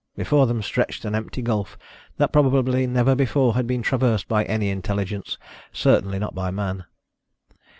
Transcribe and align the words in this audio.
Before 0.17 0.47
them 0.47 0.63
stretched 0.63 1.05
an 1.05 1.13
empty 1.13 1.43
gulf 1.43 1.77
that 2.17 2.33
probably 2.33 2.87
never 2.87 3.13
before 3.13 3.53
had 3.53 3.67
been 3.67 3.83
traversed 3.83 4.27
by 4.27 4.45
any 4.45 4.71
intelligence, 4.71 5.37
certainly 5.71 6.17
not 6.17 6.33
by 6.33 6.49
man. 6.49 6.85